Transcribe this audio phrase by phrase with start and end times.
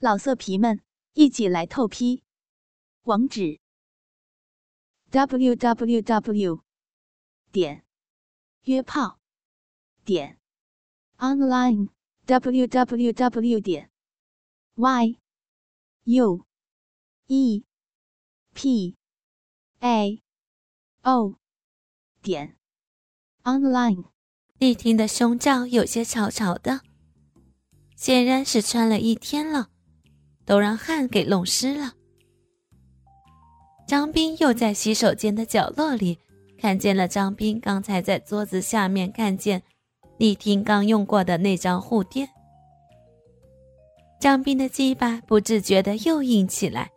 [0.00, 0.80] 老色皮们，
[1.14, 2.22] 一起来透批！
[3.02, 3.58] 网址
[5.10, 6.62] ：w w w
[7.50, 7.84] 点
[8.62, 9.18] 约炮
[10.04, 10.38] 点
[11.16, 11.88] online
[12.26, 13.90] w w w 点
[14.76, 15.18] y
[16.04, 16.46] u
[17.26, 17.64] e
[18.54, 18.96] p
[19.80, 20.22] a
[21.02, 21.34] o
[22.22, 22.56] 点
[23.42, 24.04] online。
[24.58, 26.82] 丽婷的胸罩有些潮潮的，
[27.96, 29.70] 显然是穿了一天了。
[30.48, 31.92] 都让汗给弄湿了。
[33.86, 36.18] 张斌又在洗手间的角落里
[36.58, 39.62] 看见了张斌刚才在桌子下面看见
[40.16, 42.26] 丽婷刚用过的那张护垫。
[44.18, 46.90] 张斌的鸡巴不自觉的又硬起来。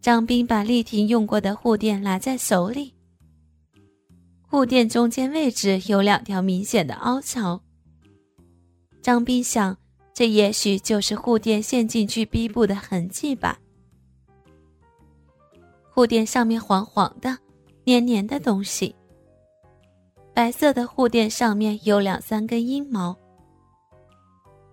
[0.00, 2.94] 张斌把丽婷用过的护垫拿在手里，
[4.48, 7.60] 护垫中间位置有两条明显的凹槽。
[9.02, 9.76] 张斌想。
[10.18, 13.56] 这也许就是护垫陷进去逼部的痕迹吧。
[15.94, 17.38] 护垫上面黄黄的、
[17.84, 18.92] 黏黏的东西。
[20.34, 23.16] 白色的护垫上面有两三根阴毛。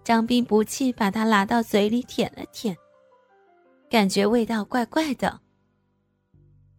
[0.03, 2.75] 张斌不气，把它拿到嘴里舔了舔，
[3.87, 5.41] 感觉味道怪怪的。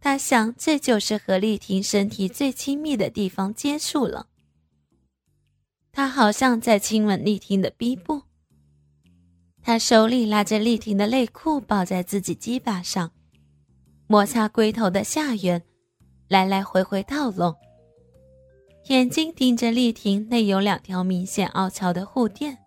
[0.01, 4.27] 他想，这就是和丽婷身体最亲密的地方接触了。
[5.93, 8.26] 他好像在亲吻丽婷的逼部。
[9.61, 13.11] 他手里拉着丽婷的内裤，抱在自己鸡巴上，
[14.07, 15.61] 摩擦龟头的下缘，
[16.29, 17.55] 来来回回套拢。
[18.85, 22.57] 眼睛盯着丽婷内有两条明显凹槽的护垫，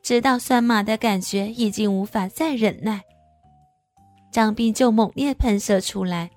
[0.00, 3.02] 直到酸麻的感觉已经无法再忍耐，
[4.30, 6.30] 张斌就猛烈喷射出来。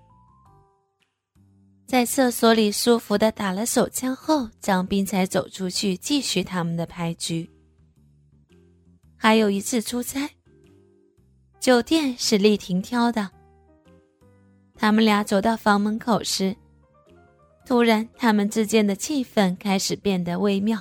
[1.85, 7.47] 在厕所里舒服的打了手枪后，张斌才走出去继续他们的牌局。
[9.23, 10.29] 还有一次出差，
[11.57, 13.31] 酒店是丽婷挑的。
[14.75, 16.53] 他们俩走到房门口时，
[17.65, 20.77] 突然他们之间的气氛开始变得微妙。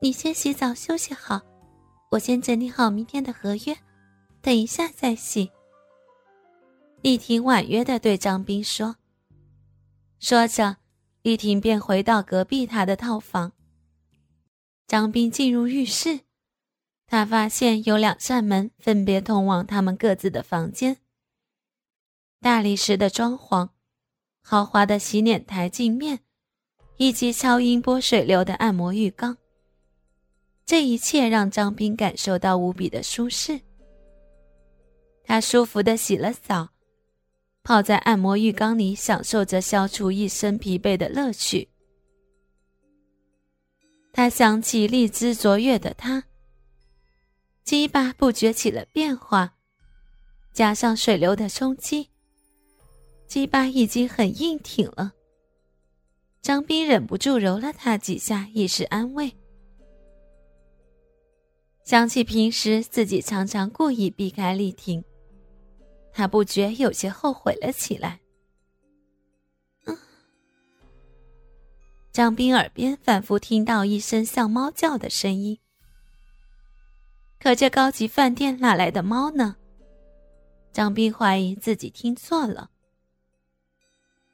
[0.00, 1.42] 你先洗澡休息好，
[2.10, 3.76] 我先整理好明天的合约，
[4.40, 5.52] 等一下再洗。
[7.02, 8.96] 丽婷婉约的对张斌说。
[10.20, 10.74] 说着，
[11.20, 13.52] 丽婷便回到隔壁他的套房。
[14.92, 16.20] 张斌进入浴室，
[17.06, 20.98] 他发现有两扇门分别通往他们各自的房间。
[22.42, 23.70] 大理石的装潢、
[24.42, 26.20] 豪华的洗脸台镜面，
[26.98, 29.38] 以及超音波水流的按摩浴缸，
[30.66, 33.58] 这一切让张斌感受到无比的舒适。
[35.24, 36.68] 他舒服的洗了澡，
[37.62, 41.71] 泡在按摩浴缸里，享受着消除一身疲惫的乐趣。
[44.12, 46.24] 他想起荔枝卓越的他，
[47.64, 49.54] 鸡巴不觉起了变化，
[50.52, 52.10] 加上水流的冲击，
[53.26, 55.12] 鸡巴已经很硬挺了。
[56.42, 59.34] 张斌忍不住揉了他几下，以示安慰。
[61.84, 65.02] 想起平时自己常常故意避开丽婷，
[66.12, 68.20] 他不觉有些后悔了起来。
[72.12, 75.58] 张斌耳边反复听到一声像猫叫的声音，
[77.40, 79.56] 可这高级饭店哪来的猫呢？
[80.72, 82.70] 张斌怀疑自己听错了。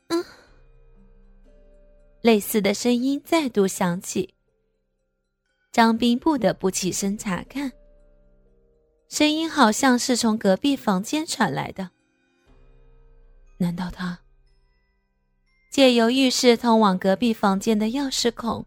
[0.08, 0.24] 嗯，
[2.20, 4.34] 类似的声音再度响起。
[5.70, 7.70] 张斌不得不起身查看，
[9.08, 11.90] 声音好像是从隔壁房间传来的。
[13.58, 14.18] 难道他？
[15.70, 18.66] 借由浴室通往隔壁房间的钥匙孔，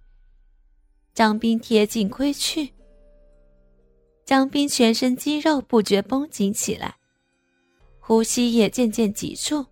[1.14, 2.74] 张斌贴近窥去。
[4.24, 6.96] 张斌全身肌肉不觉绷紧起来，
[8.00, 9.66] 呼吸也渐渐急促。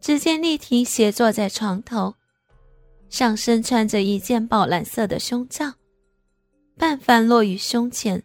[0.00, 2.14] 只见丽婷斜坐在床头，
[3.08, 5.72] 上身穿着一件宝蓝色的胸罩，
[6.76, 8.22] 半翻落于胸前，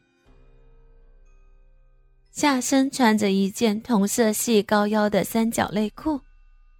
[2.32, 6.20] 下身穿着一件同色系高腰的三角内裤。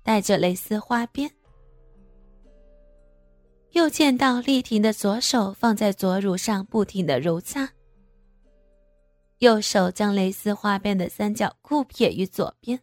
[0.07, 1.33] 带着蕾丝花边，
[3.71, 7.74] 又见到丽婷的左手放在左乳上，不停的揉擦，
[9.39, 12.80] 右手将蕾丝花边的三角裤撇于左边，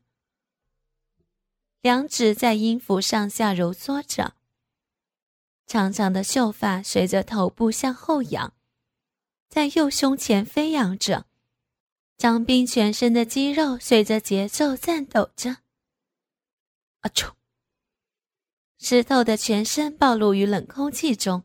[1.81, 4.35] 两指在音符上下揉搓着，
[5.67, 8.53] 长长的秀发随着头部向后仰，
[9.49, 11.25] 在右胸前飞扬着，
[12.19, 15.64] 张斌全身的肌肉随着节奏颤抖着。
[17.05, 17.11] 啊！
[17.15, 17.37] 臭！
[18.79, 21.45] 石头的全身暴露于冷空气中，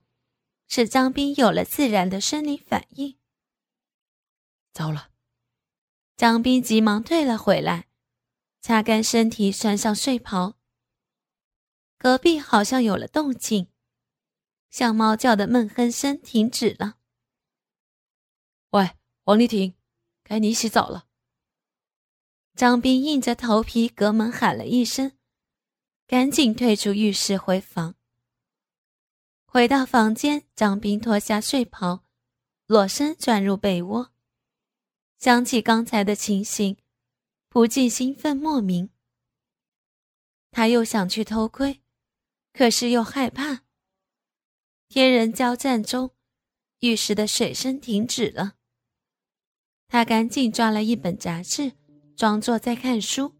[0.67, 3.17] 使张斌有了自然的生理反应。
[4.73, 5.11] 糟了！
[6.15, 7.87] 张斌急忙退了回来，
[8.61, 10.55] 擦干身体，穿上睡袍。
[11.97, 13.67] 隔壁好像有了动静，
[14.69, 16.97] 像猫叫的闷哼声停止了。
[18.69, 18.91] 喂，
[19.25, 19.75] 王丽婷，
[20.23, 21.07] 该你洗澡了。
[22.55, 25.13] 张斌硬着头皮隔门喊了一声，
[26.09, 27.93] 赶紧退出浴室回房。
[29.45, 32.03] 回到房间，张斌脱下睡袍，
[32.65, 34.11] 裸身钻入被窝。
[35.19, 36.77] 想起刚才的情形，
[37.47, 38.89] 不禁兴奋莫名。
[40.49, 41.79] 他又想去偷窥，
[42.53, 43.61] 可是又害怕。
[44.87, 46.09] 天人交战中，
[46.79, 48.55] 浴室的水声停止了。
[49.87, 51.73] 他赶紧抓了一本杂志，
[52.15, 53.35] 装作在看书。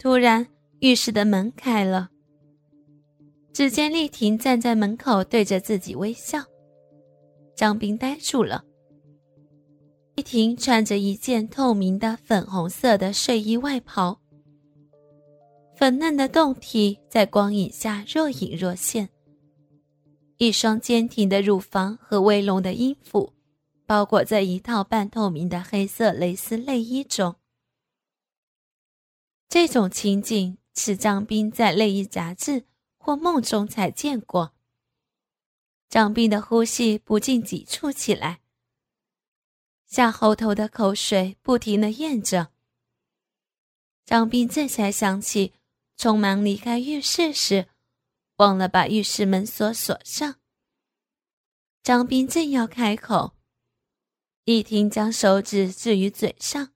[0.00, 0.51] 突然，
[0.82, 2.10] 浴室的门开了。
[3.52, 6.42] 只见丽婷站在门口，对着自己微笑。
[7.54, 8.64] 张斌呆住了。
[10.16, 14.20] 丽婷穿着一件透明的粉红色的睡衣外袍，
[15.76, 19.08] 粉嫩的胴体在光影下若隐若现。
[20.38, 23.32] 一双坚挺的乳房和微隆的阴府，
[23.86, 27.36] 包裹在一套半透明的黑色蕾丝内衣中。
[29.48, 32.66] 这种情景是张斌在内衣杂志。
[33.04, 34.54] 或梦中才见过。
[35.88, 38.40] 张斌的呼吸不禁急促起来，
[39.86, 42.52] 下喉头的口水不停的咽着。
[44.04, 45.52] 张斌这才想起，
[45.98, 47.66] 匆忙离开浴室时，
[48.36, 50.36] 忘了把浴室门锁锁上。
[51.82, 53.34] 张斌正要开口，
[54.44, 56.72] 一听将手指置于嘴上，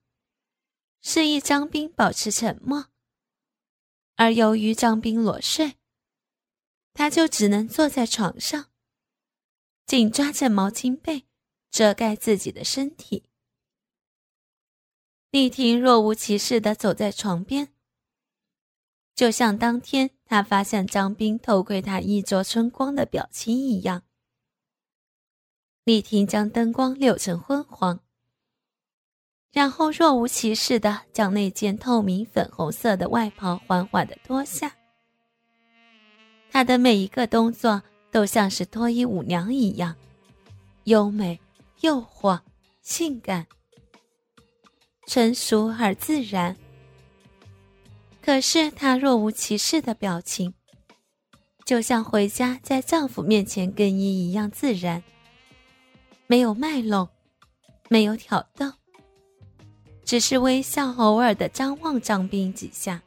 [1.01, 2.87] 示意张斌保持沉默。
[4.17, 5.75] 而由于张斌裸睡。
[6.93, 8.71] 他就只能坐在床上，
[9.85, 11.27] 紧抓着毛巾被
[11.69, 13.29] 遮盖自己的身体。
[15.29, 17.71] 丽婷若无其事地走在床边，
[19.13, 24.01] 就像当天她发现张斌偷窥她衣着春光的表情一样。
[25.83, 28.03] 丽婷将灯光扭成昏黄，
[29.51, 34.75] 然后若无其事地将那件透明粉红色的外袍缓缓地脱下。
[36.51, 39.95] 她的每一个动作都像是脱衣舞娘一样，
[40.85, 41.39] 优美、
[41.81, 42.39] 诱惑、
[42.81, 43.47] 性感、
[45.07, 46.55] 成熟而自然。
[48.21, 50.53] 可是她若无其事的表情，
[51.65, 55.03] 就像回家在丈夫面前更衣一样自然，
[56.27, 57.09] 没有卖弄，
[57.89, 58.71] 没有挑逗，
[60.07, 63.01] 只是微笑，偶尔的张望张斌几下。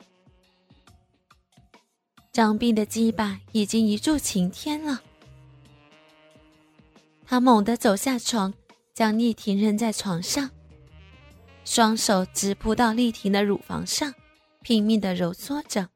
[2.31, 5.01] 张斌的鸡巴已经一柱擎天了，
[7.25, 8.53] 他猛地走下床，
[8.93, 10.51] 将丽婷扔在床上，
[11.65, 14.15] 双手直扑到丽婷的乳房上，
[14.61, 15.89] 拼命的揉搓着。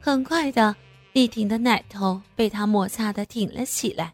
[0.00, 0.76] 很快的，
[1.14, 4.12] 丽婷的奶头被他摩擦的挺了起来。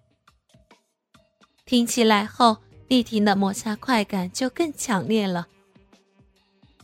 [1.66, 2.56] 挺起来后，
[2.90, 5.46] 丽婷的摩擦快感就更强烈了。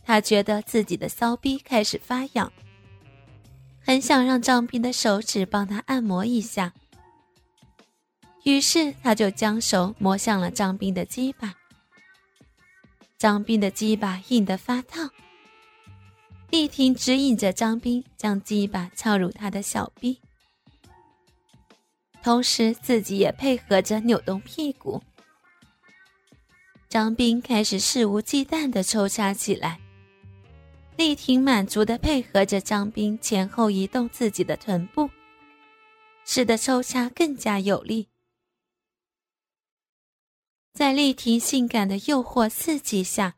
[0.05, 2.49] 她觉得自己的骚逼开始发痒。
[3.83, 6.73] 很想让张斌的手指帮他按摩一下，
[8.45, 11.53] 于是他就将手摸向了张斌的鸡巴。
[13.17, 15.11] 张斌的鸡巴硬得发烫，
[16.49, 20.21] 丽婷指引着张斌将鸡巴插入他的小臂，
[22.23, 25.03] 同时自己也配合着扭动屁股。
[26.89, 29.81] 张斌开始肆无忌惮地抽插起来。
[30.95, 35.09] 丽婷满足地配合着张斌前后移动自己的臀部，
[36.25, 38.07] 使得抽插更加有力。
[40.73, 43.37] 在丽婷性感的诱惑刺激下，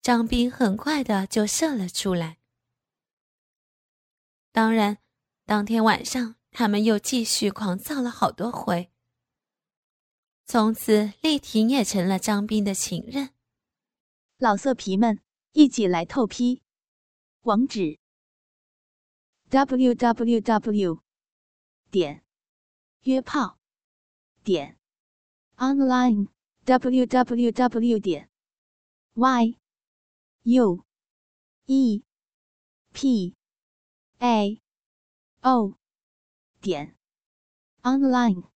[0.00, 2.38] 张斌很快的就射了出来。
[4.52, 4.98] 当然，
[5.46, 8.90] 当天晚上他们又继续狂躁了好多回。
[10.50, 13.30] 从此，丽婷也成了张斌的情人。
[14.36, 15.20] 老色皮们。
[15.52, 16.62] 一起来透批，
[17.40, 17.98] 网址
[19.48, 21.02] ：w w w
[21.90, 22.24] 点
[23.02, 23.58] 约炮
[24.44, 24.78] 点
[25.56, 26.28] online
[26.64, 28.30] w w w 点
[29.14, 29.58] y
[30.44, 30.84] u
[31.66, 32.04] e
[32.92, 33.34] p
[34.18, 34.62] a
[35.40, 35.76] o
[36.60, 36.96] 点
[37.82, 38.49] online。